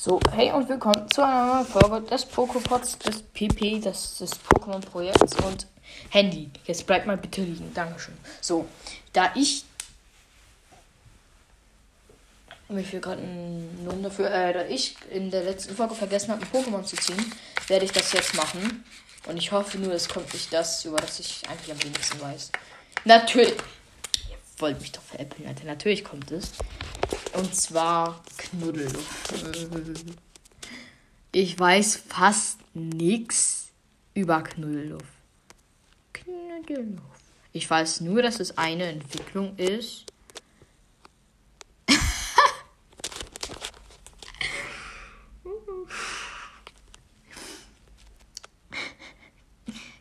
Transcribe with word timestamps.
So, 0.00 0.20
hey 0.30 0.52
und 0.52 0.68
willkommen 0.68 1.10
zu 1.10 1.24
einer 1.24 1.54
neuen 1.54 1.66
Folge 1.66 2.02
des 2.02 2.24
Poképods, 2.30 3.00
des 3.00 3.20
PP, 3.20 3.80
des, 3.80 4.18
des 4.18 4.30
Pokémon-Projekts 4.48 5.34
und 5.44 5.66
Handy. 6.10 6.48
Jetzt 6.66 6.86
bleibt 6.86 7.08
mal 7.08 7.16
bitte 7.16 7.42
liegen. 7.42 7.74
Dankeschön. 7.74 8.14
So, 8.40 8.68
da 9.12 9.32
ich 9.34 9.64
mich 12.68 12.86
für 12.86 13.00
gerade 13.00 13.22
einen 13.22 13.84
Lohn 13.84 14.00
dafür, 14.04 14.30
äh, 14.30 14.52
da 14.52 14.64
ich 14.66 14.94
in 15.10 15.32
der 15.32 15.42
letzten 15.42 15.74
Folge 15.74 15.96
vergessen 15.96 16.30
habe, 16.30 16.42
ein 16.42 16.48
Pokémon 16.52 16.84
zu 16.84 16.94
ziehen, 16.94 17.32
werde 17.66 17.84
ich 17.84 17.90
das 17.90 18.12
jetzt 18.12 18.36
machen. 18.36 18.84
Und 19.26 19.36
ich 19.36 19.50
hoffe 19.50 19.78
nur, 19.78 19.94
es 19.94 20.08
kommt 20.08 20.32
nicht 20.32 20.52
das, 20.52 20.84
über 20.84 20.98
das 20.98 21.18
ich 21.18 21.42
eigentlich 21.48 21.72
am 21.72 21.82
wenigsten 21.82 22.20
weiß. 22.20 22.52
Natürlich. 23.04 23.56
Ihr 24.30 24.36
wollt 24.58 24.80
mich 24.80 24.92
doch 24.92 25.02
veräppeln, 25.02 25.48
Alter. 25.48 25.64
Natürlich 25.64 26.04
kommt 26.04 26.30
es. 26.30 26.52
Und 27.38 27.54
zwar 27.54 28.20
Knuddelluft. 28.36 29.32
Ich 31.30 31.56
weiß 31.56 32.02
fast 32.08 32.58
nichts 32.74 33.68
über 34.12 34.42
Knuddelluft. 34.42 35.04
Knuddelluft. 36.12 37.22
Ich 37.52 37.70
weiß 37.70 38.00
nur, 38.00 38.22
dass 38.22 38.40
es 38.40 38.58
eine 38.58 38.86
Entwicklung 38.86 39.56
ist. 39.56 40.06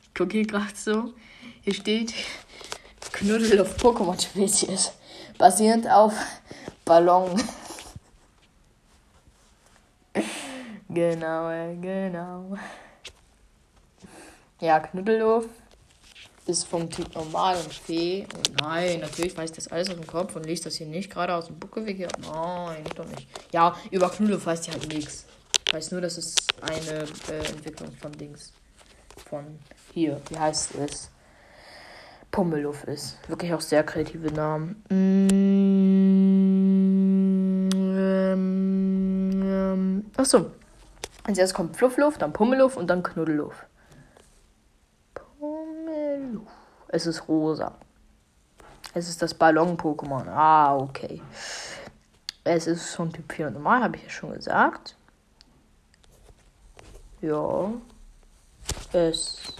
Ich 0.01 0.13
gucke 0.15 0.31
hier 0.37 0.47
gerade 0.47 0.75
so. 0.75 1.13
Hier 1.61 1.75
steht 1.75 2.15
Knuddelluft 3.11 3.79
Pokémon 3.79 4.19
Spezies. 4.19 4.91
Basierend 5.37 5.87
auf 5.87 6.15
Ballon. 6.87 7.41
genau, 10.89 11.49
äh, 11.49 11.75
genau. 11.75 12.57
Ja, 14.61 14.79
Knuddelhof 14.79 15.45
ist 16.45 16.63
vom 16.63 16.89
Typ 16.89 17.13
normal 17.13 17.57
und 17.57 17.73
Fee. 17.73 18.25
Und 18.35 18.61
nein, 18.61 19.01
natürlich 19.01 19.37
weiß 19.37 19.49
ich 19.49 19.55
das 19.55 19.67
alles 19.67 19.89
aus 19.89 19.95
dem 19.95 20.07
Kopf 20.07 20.35
und 20.37 20.45
lese 20.45 20.63
das 20.63 20.75
hier 20.75 20.87
nicht 20.87 21.11
gerade 21.11 21.35
aus 21.35 21.47
dem 21.47 21.59
Buckelweg 21.59 21.97
hier. 21.97 22.07
Nein, 22.21 22.83
doch 22.95 23.05
nicht. 23.05 23.27
Ja, 23.51 23.75
über 23.91 24.09
Knuddelhof 24.09 24.45
weiß 24.45 24.61
ich 24.61 24.73
halt 24.73 24.87
nichts. 24.87 25.25
Ich 25.67 25.73
weiß 25.73 25.91
nur, 25.91 25.99
dass 25.99 26.17
es 26.17 26.35
eine 26.61 27.03
äh, 27.29 27.45
Entwicklung 27.49 27.91
von 27.91 28.13
Dings. 28.13 28.53
Von 29.29 29.59
hier, 29.93 30.21
wie 30.29 30.39
heißt 30.39 30.75
es? 30.75 31.11
Pummeluff 32.31 32.83
ist. 32.85 33.17
Wirklich 33.27 33.53
auch 33.53 33.61
sehr 33.61 33.83
kreative 33.83 34.31
Namen. 34.31 34.83
Mm, 34.89 36.16
ähm, 40.17 40.23
achso. 40.23 40.51
Als 41.23 41.37
erstes 41.37 41.53
kommt 41.53 41.75
Fluffluff, 41.75 42.17
dann 42.17 42.33
Pummeluff 42.33 42.77
und 42.77 42.87
dann 42.87 43.03
Knuddelluff. 43.03 43.65
Pummeluff. 45.13 46.49
Es 46.87 47.05
ist 47.05 47.27
rosa. 47.27 47.75
Es 48.93 49.09
ist 49.09 49.21
das 49.21 49.33
Ballon-Pokémon. 49.33 50.27
Ah, 50.29 50.75
okay. 50.75 51.21
Es 52.43 52.65
ist 52.65 52.95
von 52.95 53.11
Typ 53.11 53.31
4 53.31 53.51
normal, 53.51 53.83
habe 53.83 53.97
ich 53.97 54.03
ja 54.03 54.09
schon 54.09 54.33
gesagt. 54.33 54.95
Ja. 57.21 57.73
Es. 58.93 59.53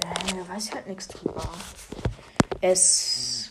Äh, 0.00 0.48
weiß 0.48 0.66
ich 0.66 0.74
halt 0.74 0.86
nichts 0.86 1.08
drüber. 1.08 1.48
Es. 2.60 3.50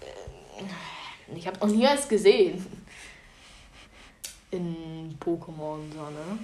Äh, 0.00 1.36
ich 1.36 1.46
habe 1.46 1.58
noch 1.58 1.66
nie 1.66 1.86
eins 1.86 2.08
gesehen. 2.08 2.81
In 4.52 5.16
Pokémon 5.18 5.90
Sonne. 5.90 6.38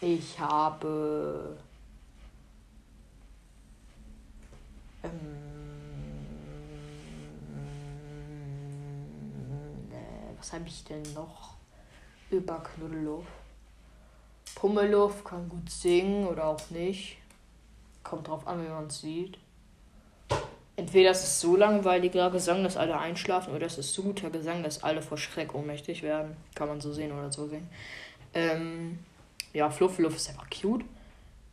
Ich 0.00 0.38
habe. 0.40 1.56
Ähm, 5.04 5.10
äh, 9.92 10.38
was 10.38 10.52
habe 10.52 10.66
ich 10.66 10.82
denn 10.82 11.02
noch 11.14 11.54
über 12.30 12.58
Knuddelhof? 12.58 13.26
Pummeluff 14.56 15.22
kann 15.22 15.48
gut 15.48 15.70
singen 15.70 16.26
oder 16.26 16.46
auch 16.48 16.70
nicht. 16.70 17.18
Kommt 18.02 18.26
drauf 18.26 18.44
an, 18.44 18.64
wie 18.64 18.68
man 18.68 18.88
es 18.88 19.00
sieht. 19.00 19.38
Entweder 20.76 21.12
ist 21.12 21.22
es 21.22 21.40
so 21.40 21.56
langweiliger 21.56 22.30
Gesang, 22.30 22.64
dass 22.64 22.76
alle 22.76 22.98
einschlafen, 22.98 23.54
oder 23.54 23.66
es 23.66 23.78
ist 23.78 23.94
so 23.94 24.02
guter 24.02 24.30
Gesang, 24.30 24.62
dass 24.64 24.82
alle 24.82 25.02
vor 25.02 25.18
Schreck 25.18 25.54
ohnmächtig 25.54 26.02
werden. 26.02 26.36
Kann 26.54 26.68
man 26.68 26.80
so 26.80 26.92
sehen 26.92 27.12
oder 27.12 27.30
so 27.30 27.46
sehen. 27.46 27.68
Ähm, 28.34 28.98
ja, 29.52 29.70
Fluffluff 29.70 30.16
ist 30.16 30.28
einfach 30.30 30.48
cute. 30.50 30.84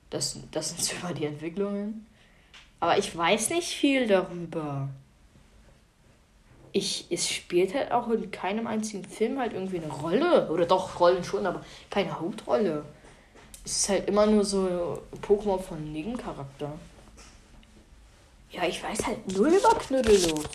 Das, 0.09 0.39
das 0.51 0.69
sind 0.69 0.81
so 0.83 0.95
immer 1.01 1.13
die 1.13 1.25
Entwicklungen. 1.25 2.07
Aber 2.79 2.97
ich 2.97 3.15
weiß 3.15 3.51
nicht 3.51 3.67
viel 3.67 4.07
darüber. 4.07 4.89
Ich, 6.73 7.05
es 7.11 7.29
spielt 7.29 7.75
halt 7.75 7.91
auch 7.91 8.09
in 8.09 8.31
keinem 8.31 8.65
einzigen 8.65 9.05
Film 9.05 9.39
halt 9.39 9.53
irgendwie 9.53 9.77
eine 9.77 9.91
Rolle. 9.91 10.49
Oder 10.49 10.65
doch, 10.65 10.99
Rollen 10.99 11.23
schon, 11.23 11.45
aber 11.45 11.63
keine 11.91 12.19
Hauptrolle. 12.19 12.83
Es 13.63 13.77
ist 13.77 13.89
halt 13.89 14.09
immer 14.09 14.25
nur 14.25 14.43
so 14.43 14.99
Pokémon 15.21 15.59
von 15.59 15.91
Nebencharakter. 15.91 16.73
Ja, 18.51 18.63
ich 18.67 18.83
weiß 18.83 19.05
halt 19.05 19.31
null 19.31 19.49
über 19.49 19.75
Knuddelhof. 19.75 20.49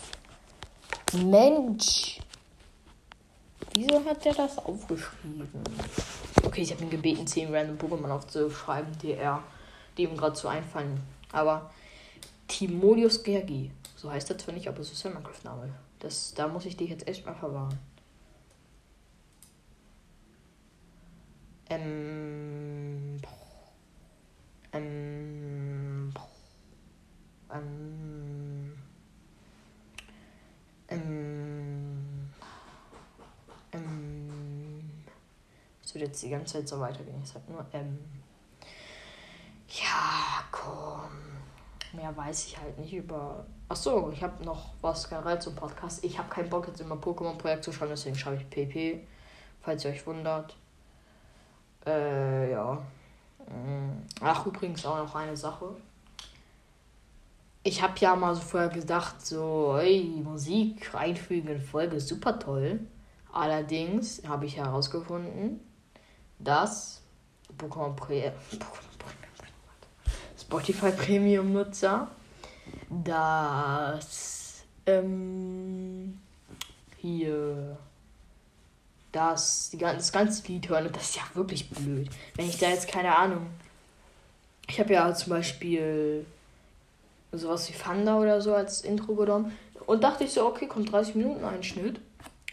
Mensch. 1.13 2.19
Wieso 3.73 4.03
hat 4.05 4.23
der 4.23 4.33
das 4.33 4.57
aufgeschrieben? 4.59 5.49
Okay, 6.43 6.61
ich 6.61 6.71
habe 6.71 6.83
ihn 6.83 6.89
gebeten, 6.89 7.25
10 7.25 7.53
random 7.53 7.77
Pokémon 7.77 8.09
aufzuschreiben, 8.09 8.97
die 9.01 9.13
er, 9.13 9.43
die 9.97 10.03
ihm 10.03 10.17
gerade 10.17 10.35
so 10.35 10.47
einfallen. 10.47 10.99
Aber 11.31 11.71
Timolius 12.47 13.23
Gergi. 13.23 13.71
So 13.95 14.11
heißt 14.11 14.29
er 14.29 14.37
zwar 14.37 14.53
nicht, 14.53 14.67
aber 14.67 14.79
es 14.79 14.91
ist 14.91 15.05
ein 15.05 15.13
Minecraft-Name. 15.13 15.73
Das, 15.99 16.33
da 16.35 16.47
muss 16.47 16.65
ich 16.65 16.77
dich 16.77 16.89
jetzt 16.89 17.07
echt 17.07 17.25
mal 17.25 17.35
verwahren. 17.35 17.77
Ähm. 21.69 23.17
Ähm. 24.71 25.06
Es 35.87 35.95
wird 35.95 36.03
jetzt 36.03 36.21
die 36.21 36.29
ganze 36.29 36.55
Zeit 36.55 36.67
so 36.67 36.81
weitergehen. 36.81 37.15
Ich 37.23 37.29
sag 37.29 37.47
nur 37.47 37.65
ähm. 37.71 37.97
Ja, 39.69 40.43
komm. 40.51 41.07
Mehr 41.93 42.15
weiß 42.15 42.47
ich 42.47 42.57
halt 42.57 42.77
nicht 42.77 42.93
über. 42.93 43.45
Achso, 43.69 44.11
ich 44.11 44.21
habe 44.21 44.43
noch 44.43 44.73
was 44.81 45.07
generell 45.07 45.39
zum 45.39 45.55
Podcast. 45.55 46.03
Ich 46.03 46.19
habe 46.19 46.27
keinen 46.27 46.49
Bock 46.49 46.67
jetzt 46.67 46.81
immer 46.81 46.95
Pokémon-Projekt 46.95 47.63
zu 47.63 47.71
schreiben, 47.71 47.91
deswegen 47.91 48.17
schreibe 48.17 48.35
ich 48.35 48.49
PP. 48.49 49.07
Falls 49.61 49.85
ihr 49.85 49.91
euch 49.91 50.05
wundert. 50.05 50.57
Äh, 51.85 52.51
ja. 52.51 52.81
Ach, 54.19 54.45
übrigens 54.45 54.85
auch 54.85 54.97
noch 54.97 55.15
eine 55.15 55.37
Sache. 55.37 55.73
Ich 57.63 57.81
habe 57.81 57.93
ja 57.99 58.13
mal 58.13 58.35
so 58.35 58.41
vorher 58.41 58.69
gedacht, 58.69 59.25
so, 59.25 59.77
ey, 59.77 60.03
Musik 60.21 60.93
einfügen 60.93 61.47
in 61.47 61.61
Folge, 61.61 62.01
super 62.01 62.37
toll. 62.37 62.81
Allerdings 63.31 64.21
habe 64.27 64.47
ich 64.47 64.57
herausgefunden, 64.57 65.61
Pokémon 67.57 67.95
Pre 67.95 68.33
Spotify 70.39 70.91
Premium 70.91 71.51
Nutzer, 71.51 72.07
dass 72.89 74.63
ähm, 74.85 76.19
hier 76.97 77.77
das, 79.11 79.69
die, 79.71 79.77
das 79.77 80.11
ganze 80.11 80.47
Lied 80.47 80.69
hören 80.69 80.87
und 80.87 80.95
das 80.95 81.09
ist 81.09 81.15
ja 81.17 81.23
wirklich 81.33 81.69
blöd. 81.69 82.09
Wenn 82.35 82.47
ich 82.47 82.57
da 82.57 82.69
jetzt 82.69 82.87
keine 82.87 83.15
Ahnung. 83.15 83.47
Ich 84.69 84.79
habe 84.79 84.93
ja 84.93 85.13
zum 85.13 85.31
Beispiel 85.31 86.25
sowas 87.31 87.69
wie 87.69 87.73
Fanda 87.73 88.19
oder 88.19 88.41
so 88.41 88.53
als 88.53 88.81
Intro 88.81 89.15
genommen 89.15 89.57
und 89.85 90.03
dachte 90.03 90.23
ich 90.25 90.33
so, 90.33 90.45
okay, 90.45 90.67
kommt 90.67 90.91
30 90.91 91.15
Minuten 91.15 91.43
Einschnitt. 91.45 91.99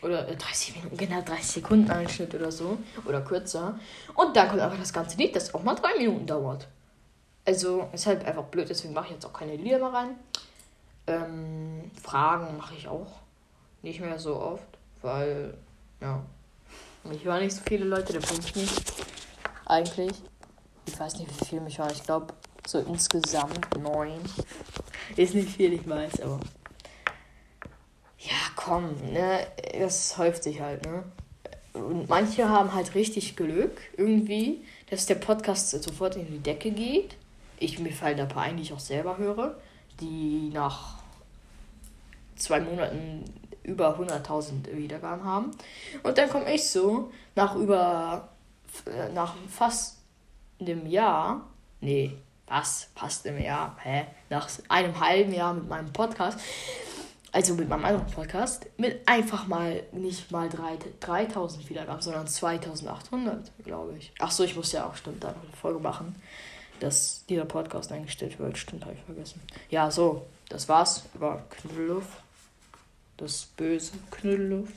Oder 0.04 0.28
äh, 0.28 0.36
30 0.36 0.76
Minuten, 0.76 0.96
genau 0.96 1.22
30 1.22 1.46
Sekunden 1.46 1.90
Einschnitt 1.90 2.34
oder 2.34 2.52
so. 2.52 2.78
Oder 3.06 3.22
kürzer. 3.22 3.78
Und 4.14 4.36
dann 4.36 4.48
kommt 4.48 4.60
einfach 4.60 4.78
das 4.78 4.92
ganze 4.92 5.16
Lied, 5.16 5.34
das 5.34 5.54
auch 5.54 5.62
mal 5.62 5.74
3 5.74 5.98
Minuten 5.98 6.26
dauert. 6.26 6.68
Also 7.46 7.88
ist 7.92 8.06
halt 8.06 8.24
einfach 8.24 8.44
blöd, 8.44 8.68
deswegen 8.68 8.94
mache 8.94 9.06
ich 9.06 9.12
jetzt 9.12 9.26
auch 9.26 9.32
keine 9.32 9.56
Lieder 9.56 9.78
mehr 9.78 9.92
rein. 9.92 10.16
Ähm, 11.06 11.90
Fragen 12.02 12.56
mache 12.56 12.74
ich 12.74 12.88
auch 12.88 13.20
nicht 13.82 14.00
mehr 14.00 14.18
so 14.18 14.36
oft, 14.36 14.66
weil, 15.02 15.54
ja, 16.00 16.22
ich 17.10 17.24
höre 17.24 17.40
nicht 17.40 17.54
so 17.54 17.62
viele 17.66 17.84
Leute, 17.84 18.14
der 18.14 18.20
bringt 18.20 18.56
nicht. 18.56 18.92
Eigentlich. 19.66 20.12
Ich 20.86 20.98
weiß 20.98 21.18
nicht, 21.18 21.40
wie 21.40 21.44
viel 21.44 21.60
mich 21.60 21.78
hören. 21.78 21.92
Ich 21.92 22.02
glaube, 22.02 22.32
so 22.66 22.78
insgesamt 22.78 23.78
neun. 23.78 24.20
Ist 25.16 25.34
nicht 25.34 25.50
viel, 25.50 25.74
ich 25.74 25.88
weiß, 25.88 26.20
aber. 26.22 26.40
Komm, 28.64 28.94
ne? 29.12 29.46
Das 29.78 30.16
häuft 30.16 30.42
sich 30.42 30.60
halt, 30.60 30.86
ne? 30.86 31.04
Und 31.74 32.08
manche 32.08 32.48
haben 32.48 32.72
halt 32.72 32.94
richtig 32.94 33.36
Glück, 33.36 33.78
irgendwie, 33.96 34.64
dass 34.88 35.04
der 35.04 35.16
Podcast 35.16 35.70
sofort 35.70 36.16
in 36.16 36.26
die 36.26 36.38
Decke 36.38 36.70
geht. 36.70 37.16
Ich 37.58 37.78
mir 37.78 37.92
fallen 37.92 38.16
da 38.16 38.22
ein 38.22 38.28
paar 38.28 38.44
ein, 38.44 38.56
die 38.56 38.62
ich 38.62 38.72
auch 38.72 38.80
selber 38.80 39.18
höre, 39.18 39.56
die 40.00 40.50
nach 40.52 40.98
zwei 42.36 42.60
Monaten 42.60 43.24
über 43.64 43.98
100.000 43.98 44.74
Wiedergaben 44.74 45.24
haben. 45.24 45.50
Und 46.02 46.16
dann 46.16 46.30
komme 46.30 46.54
ich 46.54 46.68
so 46.70 47.12
nach 47.34 47.56
über, 47.56 48.30
äh, 48.86 49.12
nach 49.12 49.34
fast 49.48 49.98
einem 50.58 50.86
Jahr, 50.86 51.46
nee, 51.80 52.12
was, 52.46 52.88
fast 52.94 53.26
einem 53.26 53.42
Jahr, 53.42 53.76
hä, 53.82 54.06
nach 54.30 54.48
einem 54.68 54.98
halben 55.00 55.34
Jahr 55.34 55.52
mit 55.52 55.68
meinem 55.68 55.92
Podcast, 55.92 56.38
also 57.34 57.54
mit 57.54 57.68
meinem 57.68 57.84
anderen 57.84 58.06
Podcast, 58.06 58.66
mit 58.76 59.08
einfach 59.08 59.48
mal 59.48 59.82
nicht 59.90 60.30
mal 60.30 60.48
3000 60.48 61.68
Wiedergaben, 61.68 62.00
sondern 62.00 62.28
2800, 62.28 63.50
glaube 63.64 63.96
ich. 63.98 64.12
Ach 64.20 64.30
so, 64.30 64.44
ich 64.44 64.54
muss 64.54 64.70
ja 64.70 64.86
auch 64.86 64.94
stimmt 64.94 65.24
da 65.24 65.32
noch 65.32 65.42
eine 65.42 65.56
Folge 65.60 65.80
machen, 65.80 66.14
dass 66.78 67.24
dieser 67.28 67.44
Podcast 67.44 67.90
eingestellt 67.90 68.38
wird. 68.38 68.56
Stimmt, 68.56 68.84
habe 68.84 68.94
ich 68.94 69.02
vergessen. 69.02 69.40
Ja, 69.68 69.90
so, 69.90 70.24
das 70.48 70.68
war's 70.68 71.06
über 71.12 71.42
Knüdelluft. 71.50 72.22
Das 73.16 73.46
böse 73.56 73.94
Knüdelluft. 74.12 74.74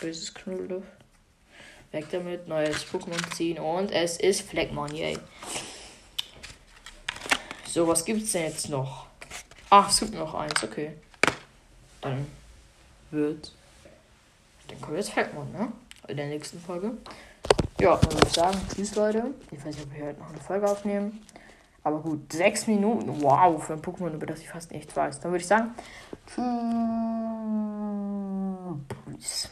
Böses 0.00 0.34
Knüdelluft. 0.34 0.86
Weg 1.90 2.06
damit, 2.12 2.46
neues 2.46 2.84
Pokémon 2.84 3.34
ziehen 3.34 3.58
und 3.58 3.90
es 3.90 4.18
ist 4.18 4.42
Fleckmon, 4.42 4.94
yay. 4.94 5.18
So, 7.66 7.88
was 7.88 8.04
gibt's 8.04 8.30
denn 8.32 8.42
jetzt 8.42 8.68
noch? 8.68 9.06
Ach, 9.68 9.90
es 9.90 9.98
gibt 9.98 10.14
noch 10.14 10.34
eins, 10.34 10.62
okay. 10.62 10.92
Dann 12.06 12.26
wird. 13.10 13.52
Dann 14.68 14.80
kommt 14.80 14.96
jetzt 14.96 15.10
Fleckmon, 15.10 15.50
ne? 15.52 15.72
In 16.06 16.16
der 16.16 16.28
nächsten 16.28 16.60
Folge. 16.60 16.92
Ja, 17.80 17.96
dann 17.96 18.12
würde 18.12 18.26
ich 18.28 18.32
sagen, 18.32 18.58
tschüss 18.72 18.94
Leute. 18.94 19.34
Ich 19.50 19.58
weiß 19.58 19.74
nicht, 19.76 19.82
ob 19.86 19.92
wir 19.92 20.06
heute 20.06 20.20
noch 20.20 20.28
eine 20.28 20.38
Folge 20.38 20.70
aufnehmen. 20.70 21.20
Aber 21.82 21.98
gut, 22.00 22.32
sechs 22.32 22.68
Minuten. 22.68 23.22
Wow, 23.22 23.62
für 23.64 23.72
ein 23.72 23.82
Pokémon, 23.82 24.12
über 24.12 24.26
das 24.26 24.40
ich 24.40 24.48
fast 24.48 24.70
nichts 24.70 24.94
weiß. 24.94 25.18
Dann 25.20 25.32
würde 25.32 25.42
ich 25.42 25.48
sagen, 25.48 25.74
tschüss. 29.18 29.50